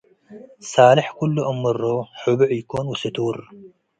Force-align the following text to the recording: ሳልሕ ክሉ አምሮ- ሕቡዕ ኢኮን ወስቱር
ሳልሕ 0.71 1.07
ክሉ 1.17 1.35
አምሮ- 1.51 1.81
ሕቡዕ 2.21 2.49
ኢኮን 2.59 2.85
ወስቱር 2.91 3.37